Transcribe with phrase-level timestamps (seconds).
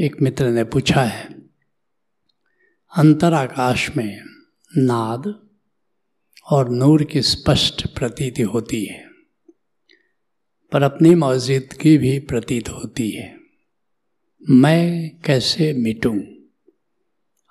[0.00, 1.34] एक मित्र ने पूछा है
[2.96, 4.20] अंतर आकाश में
[4.76, 5.48] नाद
[6.50, 9.08] और नूर की स्पष्ट प्रतीति होती है,
[10.72, 13.38] पर अपनी मौजूदगी भी प्रतीत होती है।
[14.50, 16.20] मैं कैसे मिटूं?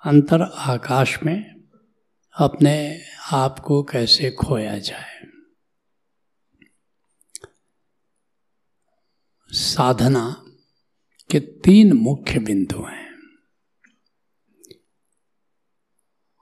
[0.06, 1.62] अंतर आकाश में
[2.38, 3.02] अपने
[3.32, 5.26] आप को कैसे खोया जाए?
[9.48, 10.43] साधना
[11.34, 13.14] के तीन मुख्य बिंदु हैं।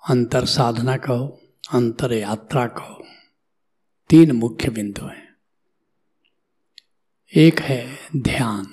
[0.09, 1.41] अंतर साधना कहो,
[1.73, 3.07] अंतर यात्रा कहो,
[4.11, 5.37] तीन मुख्य बिंदु हैं।
[7.37, 8.67] एक है ध्यान,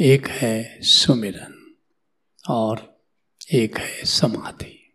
[0.00, 1.76] एक है सुमिरन,
[2.48, 3.00] और
[3.52, 4.94] एक है समाधि।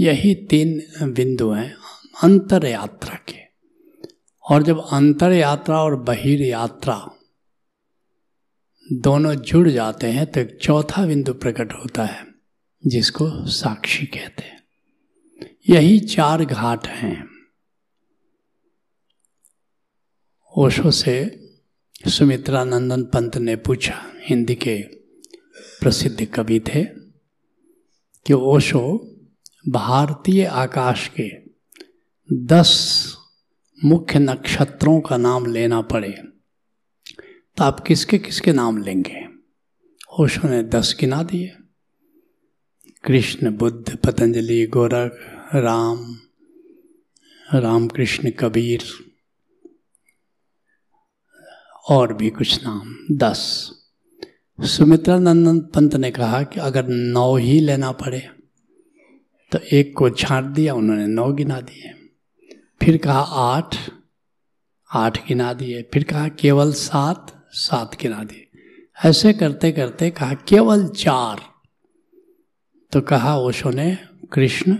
[0.00, 1.74] यही तीन बिंदु हैं
[2.22, 3.38] अंतर यात्रा के।
[4.50, 7.12] और जब अंतर यात्रा और बहिर यात्रा
[8.92, 12.26] दोनों जुड़ जाते हैं तो एक चौथा बिंदु प्रकट होता है,
[12.86, 14.62] जिसको साक्षी कहते हैं।
[15.70, 17.28] यही चार घाट हैं।
[20.58, 21.42] ओशो से
[22.08, 24.82] सुमित्रा नंदन पंत ने पूछा, हिंदी के
[25.80, 26.84] प्रसिद्ध कवि थे,
[28.26, 29.10] कि ओशो
[29.68, 31.30] भारतीय आकाश के
[32.32, 33.14] दस
[33.84, 36.35] मुख्य नक्षत्रों का नाम लेना पड़े।
[37.56, 39.26] तो आप किसके किसके नाम लेंगे?
[40.20, 41.56] ओशो ने दस गिना दिए।
[43.04, 45.18] कृष्ण, बुद्ध, पतंजलि, गोरख,
[45.54, 46.16] राम,
[47.54, 48.84] रामकृष्ण, कबीर
[51.88, 53.72] और भी कुछ नाम। दस।
[54.60, 58.28] सुमित्रा नंदन पंत ने कहा कि अगर नौ ही लेना पड़े
[59.52, 61.90] तो एक को छांट दिया, उन्होंने नौ गिना दिए।
[62.82, 63.76] फिर कहा आठ
[64.90, 68.42] आठ गिना दिए। फिर कहा केवल सात सात गिना दिए
[69.04, 71.40] ऐसे करते करते कहा, केवल चार।
[72.92, 73.98] तो कहा ओशो ने,
[74.32, 74.78] कृष्ण,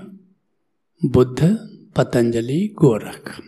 [1.05, 1.57] बुद्ध,
[1.97, 3.41] पतंजलि, गोरख।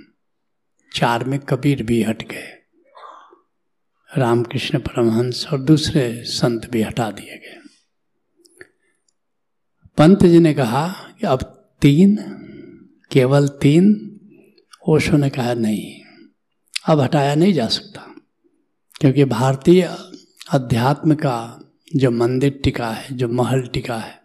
[0.95, 2.59] चार में कबीर भी हट गए।
[4.19, 7.61] रामकृष्ण परमहंस और दूसरे संत भी हटा दिए गए।
[9.99, 10.89] पंत जी ने कहा,
[11.21, 11.43] कि अब
[11.81, 12.17] तीन,
[13.11, 14.15] केवल तीन?
[14.89, 16.01] ओशो ने कहा, नहीं,
[16.87, 18.15] अब हटाया नहीं जा सकता।
[19.01, 19.97] क्योंकि भारतीय
[20.53, 21.61] अध्यात्म का
[21.97, 24.23] जो मंदिर टिका है, जो महल टिका है,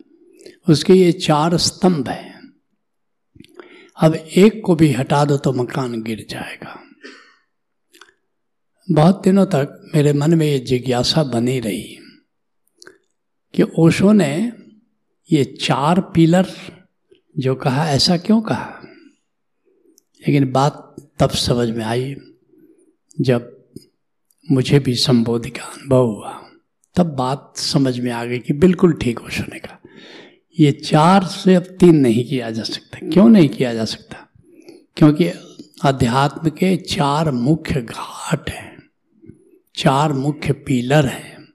[0.69, 2.53] उसके ये चार स्तंभ हैं।
[3.97, 6.79] अब एक को भी हटा दो तो मकान गिर जाएगा।
[8.91, 11.97] बहुत दिनों तक मेरे मन में ये जिज्ञासा बनी रही
[13.55, 14.51] कि ओशो ने
[15.31, 16.47] ये चार पिलर
[17.37, 18.81] जो कहा, ऐसा क्यों कहा?
[20.27, 22.15] लेकिन बात तब समझ में आई
[23.21, 23.52] जब
[24.51, 26.49] मुझे भी संबोधि का अनुभव हुआ।
[26.95, 29.79] तब बात समझ में आ गई कि बिल्कुल ठीक ओशो ने कहा
[30.59, 34.29] ये चार से अब तीन नहीं किया जा सकता। क्यों नहीं किया जा सकता?
[34.97, 35.27] क्योंकि
[35.83, 38.89] अध्यात्म के चार मुख्य घाट हैं।
[39.75, 41.47] चार मुख्य पिलर हैं।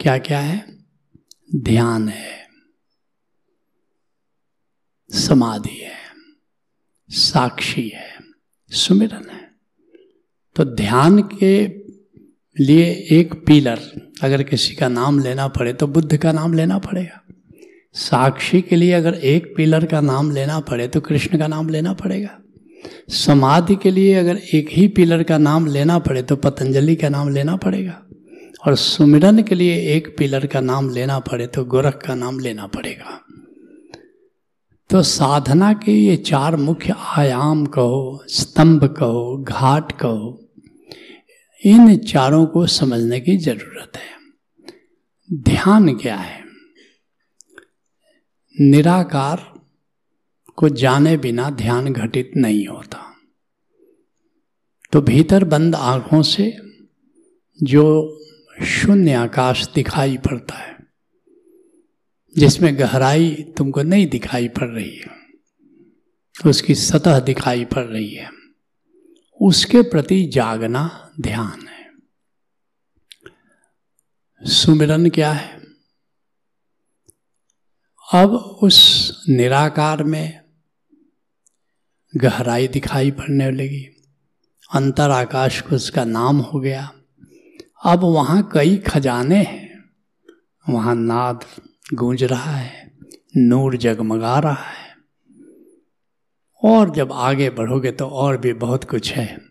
[0.00, 0.84] क्या क्या है?
[1.56, 2.48] ध्यान है।
[5.10, 5.98] समाधि है।
[7.08, 8.18] साक्षी है।
[8.70, 9.47] सुमिरन है।
[10.58, 11.66] तो ध्यान के
[12.56, 13.80] लिए एक पिलर,
[14.22, 17.20] अगर किसी का नाम लेना पड़े तो बुद्ध का नाम लेना पड़ेगा।
[17.94, 21.92] साक्षी के लिए अगर एक पिलर का नाम लेना पड़े तो कृष्ण का नाम लेना
[21.92, 22.30] पड़ेगा।
[23.08, 27.28] समाधि के लिए अगर एक ही पिलर का नाम लेना पड़े तो पतंजलि का नाम
[27.28, 28.02] लेना पड़ेगा।
[28.66, 32.66] और सुमिरन के लिए एक पिलर का नाम लेना पड़े तो गोरख का नाम लेना
[32.66, 33.18] पड़ेगा।
[34.90, 40.44] तो साधना के ये चार मुख्य आयाम कहो, स्तंभ कहो, घाट कहो
[41.66, 44.16] इन चारों को समझने की ज़रूरत है।
[45.32, 46.44] ध्यान क्या है?
[48.60, 49.54] निराकार
[50.56, 53.14] को जाने बिना ध्यान घटित नहीं होता।
[54.92, 56.56] तो भीतर बंद आँखों से
[57.62, 58.14] जो
[58.62, 60.76] शून्य आकाश दिखाई पड़ता है,
[62.38, 65.16] जिसमें गहराई तुमको नहीं दिखाई पड़ रही है,
[66.46, 68.30] उसकी सतह दिखाई पड़ रही है,
[69.42, 71.90] उसके प्रति जागना ध्यान है।
[74.50, 75.60] सुमिरन क्या है?
[78.14, 78.30] अब
[78.62, 80.40] उस निराकार में
[82.16, 83.84] गहराई दिखाई पड़ने लगी।
[84.74, 86.92] अंतर आकाश को उसका नाम हो गया।
[87.84, 89.90] अब वहाँ कई खजाने हैं।
[90.68, 91.44] वहाँ नाद
[91.94, 92.98] गूंज रहा है,
[93.36, 94.96] नूर जगमगा रहा है।
[96.64, 99.47] और जब आगे बढ़ोगे तो और भी बहुत कुछ है।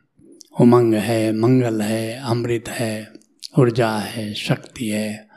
[0.62, 3.14] उमंग है, मंगल है, अमृत है,
[3.60, 5.28] ऊर्जा है, शक्ति है,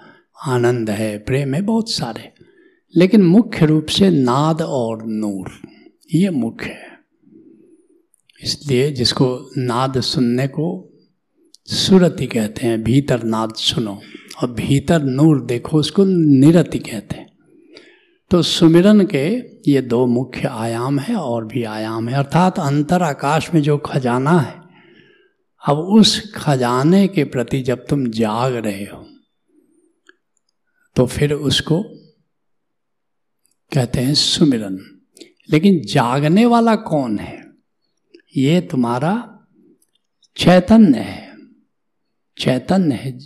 [0.47, 2.33] आनंद है, प्रेम है, बहुत सारे।
[2.97, 5.51] लेकिन मुख्य रूप से नाद और नूर,
[6.15, 6.99] ये मुख्य है।
[8.43, 10.93] इसलिए जिसको नाद सुनने को
[11.65, 14.01] सुरति कहते हैं, भीतर नाद सुनो
[14.43, 16.05] और भीतर नूर देखो, उसको
[16.41, 17.31] निरति कहते हैं।
[18.31, 19.39] तो सुमिरन के
[19.73, 24.39] ये दो मुख्य आयाम है और भी आयाम है। अर्थात अंतर आकाश में जो खजाना
[24.39, 24.60] है
[25.67, 29.07] अब उस खजाने के प्रति जब तुम जाग रहे हो
[30.97, 31.83] तो फिर उसको
[33.73, 35.01] कहते हैं सुमिरन।
[35.51, 37.53] लेकिन जागने वाला कौन है?
[38.37, 39.41] ये तुम्हारा
[40.37, 41.37] चैतन्य है।
[42.39, 43.19] चैतन्य है।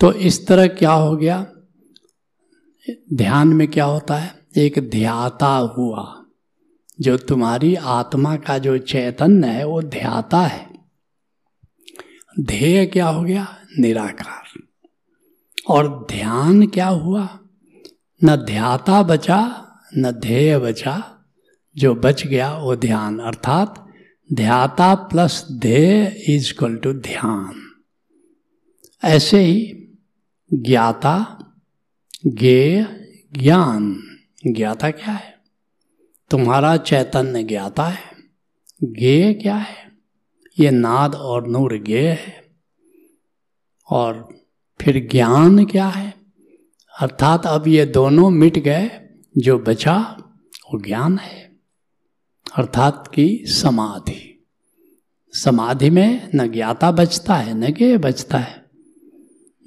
[0.00, 1.52] तो इस तरह क्या हो गया?
[3.14, 4.46] ध्यान में क्या होता है?
[4.56, 6.23] एक ध्याता हुआ।
[7.00, 10.70] जो तुम्हारी आत्मा का जो चैतन्य है, वो ध्याता है।
[12.40, 13.56] ध्येय क्या हो गया?
[13.78, 14.60] निराकार।
[15.68, 17.38] और ध्यान क्या हुआ?
[18.24, 21.10] न ध्याता बचा, न ध्येय बचा।
[21.76, 23.86] जो बच गया, वो ध्यान। अर्थात
[24.32, 27.62] ध्याता प्लस ध्येय इज़ इक्वल टू ध्यान।
[29.04, 29.88] ऐसे ही
[30.52, 31.38] ज्ञाता,
[32.26, 34.02] ज्ञेय, ज्ञान।
[34.46, 35.33] ज्ञाता क्या है?
[36.34, 37.98] तुम्हारा चैतन्य ज्ञाता है।
[38.84, 39.92] ज्ञेय क्या है?
[40.60, 42.44] ये नाद और नूर ज्ञेय है।
[43.90, 44.28] और
[44.80, 46.14] फिर ज्ञान क्या है?
[47.00, 48.90] अर्थात अब ये दोनों मिट गए,
[49.38, 50.16] जो बचा,
[50.72, 51.56] वो ज्ञान है।
[52.56, 54.46] अर्थात की समाधि।
[55.32, 58.64] समाधि में न ज्ञाता बचता है, न ज्ञेय बचता है।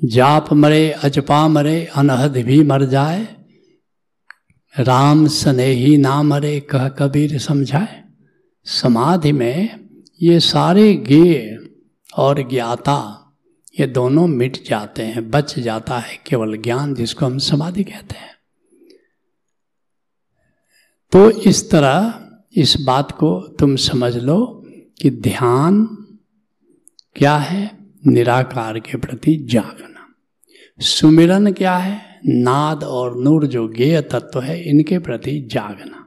[0.06, 3.37] जाप मरे, अजपा मरे, अनहद भी मर जाए।
[4.80, 8.04] राम स्नेही नाम मरे कह कबीर समझाए।
[8.66, 9.80] समाधि में
[10.22, 11.70] ये सारे ज्ञेय
[12.18, 13.32] और ज्ञाता,
[13.80, 18.36] ये दोनों मिट जाते हैं, बच जाता है, केवल ज्ञान जिसको हम समाधि कहते हैं।
[21.12, 24.66] तो इस तरह इस बात को तुम समझ लो
[25.02, 25.86] कि ध्यान
[27.16, 27.78] क्या है?
[28.08, 30.14] निराकार के प्रति जागना।
[30.80, 32.07] सुमिरन क्या है?
[32.26, 36.06] नाद और नूर जो गेय तत्व है, इनके प्रति जागना।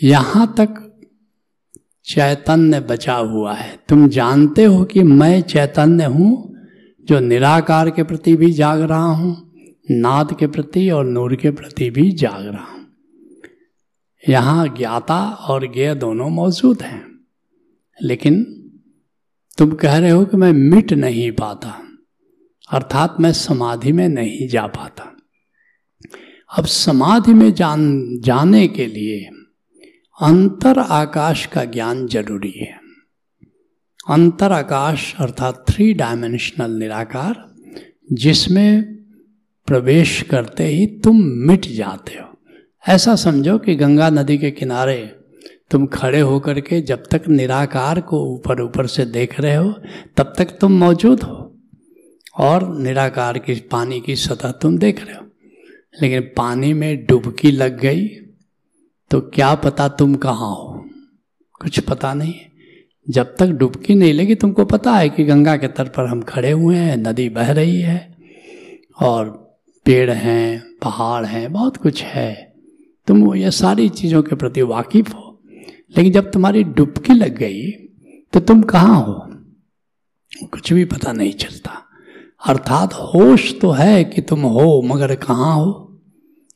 [0.00, 0.86] यहाँ तक
[2.06, 6.56] चैतन्य बचा हुआ है। तुम जानते हो कि मैं चैतन्य हूँ,
[7.04, 9.36] जो निराकार के प्रति भी जाग रहा हूँ,
[9.90, 12.86] नाद के प्रति और नूर के प्रति भी जाग रहा हूँ।
[14.24, 17.04] यहाँ ज्ञाता और ज्ञ दोनों मौजूद हैं,
[17.98, 18.42] लेकिन
[19.58, 21.78] तुम कह रहे हो कि मैं मिट नहीं पाता।
[22.70, 25.16] अर्थात मैं समाधि में नहीं जा पाता।
[26.58, 29.30] अब समाधि में जान, जाने के लिए
[30.22, 32.80] अंतर आकाश का ज्ञान ज़रूरी है।
[34.08, 37.54] अंतर आकाश अर्थात थ्री डायमेंशनल निराकार,
[38.12, 38.96] जिसमें
[39.66, 42.38] प्रवेश करते ही तुम मिट जाते हो।
[42.88, 45.16] ऐसा समझो कि गंगा नदी के किनारे
[45.70, 49.74] तुम खड़े होकर के जब तक निराकार को ऊपर ऊपर से देख रहे हो,
[50.16, 51.49] तब तक तुम मौजूद हो।
[52.40, 55.26] और निराकार की पानी की सतह तुम देख रहे हो।
[56.02, 58.08] लेकिन पानी में डुबकी लग गई
[59.10, 60.84] तो क्या पता तुम कहाँ हो?
[61.60, 62.34] कुछ पता नहीं।
[63.10, 66.50] जब तक डुबकी नहीं लगी, तुमको पता है कि गंगा के तट पर हम खड़े
[66.50, 68.16] हुए हैं, नदी बह रही है,
[69.02, 69.30] और
[69.84, 72.54] पेड़ हैं, पहाड़ हैं, बहुत कुछ है।
[73.06, 75.40] तुम ये सारी चीज़ों के प्रति वाकिफ हो।
[75.96, 77.70] लेकिन जब तुम्हारी डुबकी लग गई
[78.32, 79.28] तो तुम कहाँ हो?
[80.44, 81.89] कुछ भी पता नहीं चलता।
[82.46, 86.00] अर्थात होश तो है कि तुम हो, मगर कहाँ हो?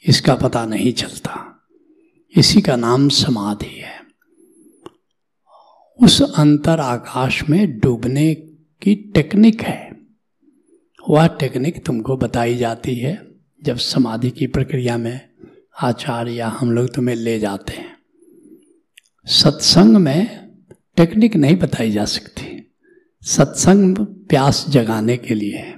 [0.06, 1.66] इसका पता नहीं चलता।
[2.36, 4.00] इसी का नाम समाधि है।
[6.02, 8.34] उस अंतर आकाश में डूबने
[8.82, 9.96] की टेक्निक है।
[11.10, 15.20] वह टेक्निक तुमको बताई जाती है जब समाधि की प्रक्रिया में
[15.82, 17.96] आचार्य या हम लोग तुम्हें ले जाते हैं।
[19.26, 20.50] सत्संग में
[20.96, 22.53] टेक्निक नहीं बताई जा सकती।
[23.24, 25.74] सत्संग प्यास जगाने के लिए है।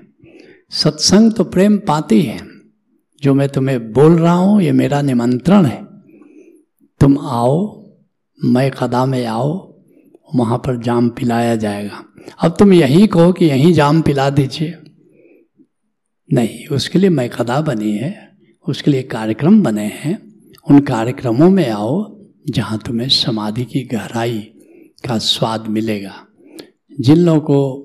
[0.70, 2.40] सत्संग तो प्रेम पाती है।
[3.22, 5.86] जो मैं तुम्हें बोल रहा हूँ, ये मेरा निमंत्रण है।
[7.00, 7.84] तुम आओ,
[8.44, 9.78] मैं कदा में आओ,
[10.34, 12.04] वहाँ पर जाम पिलाया जाएगा।
[12.40, 14.74] अब तुम यही कहो कि यहीं जाम पिला दीजिए।
[16.32, 18.30] नहीं, उसके लिए मैं कदा बनी है,
[18.68, 24.38] उसके लिए कार्यक्रम बने हैं। उन कार्यक्रमों में आओ जहाँ तुम्हें समाधि की गहराई
[25.08, 26.25] का स्वाद मिलेगा।
[27.00, 27.82] जिन लोगों को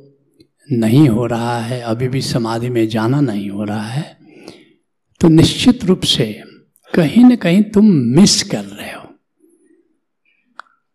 [0.72, 4.18] नहीं हो रहा है, अभी भी समाधि में जाना नहीं हो रहा है
[5.22, 6.44] तो निश्चित रूप से
[6.96, 9.02] कहीं ना कहीं तुम मिस कर रहे हो।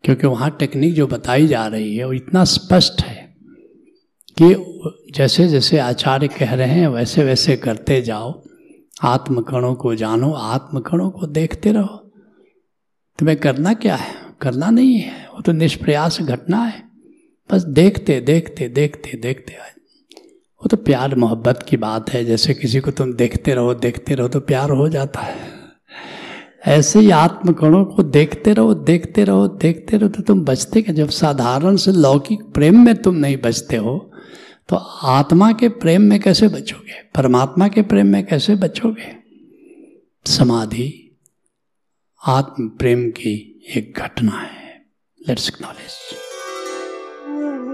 [0.05, 3.37] क्योंकि वहाँ टेक्निक जो बताई जा रही है, वो इतना स्पष्ट है
[4.43, 4.55] कि
[5.15, 8.43] जैसे जैसे आचार्य कह रहे हैं, वैसे वैसे करते जाओ,
[9.03, 12.13] आत्मकणों को जानो, आत्मकणों को देखते रहो।
[13.19, 14.15] तुम्हें करना क्या है?
[14.41, 16.86] करना नहीं है, वो तो निष्प्रयास घटना है।
[17.51, 22.81] बस देखते देखते देखते देखते आए। वो तो प्यार मोहब्बत की बात है, जैसे किसी
[22.81, 25.55] को तुम देखते रहो देखते रहो तो प्यार हो जाता है।
[26.69, 30.95] ऐसे ही आत्मकणों को देखते रहो देखते रहो देखते रहो तो तुम बचते क्या?
[30.95, 33.99] जब साधारण से लौकिक प्रेम में तुम नहीं बचते हो
[34.69, 37.03] तो आत्मा के प्रेम में कैसे बचोगे?
[37.15, 39.15] परमात्मा के प्रेम में कैसे बचोगे?
[40.27, 41.17] समाधि,
[42.23, 44.85] आत्म प्रेम की एक घटना है।
[45.21, 45.93] Let's acknowledge
[47.27, 47.66] Mm.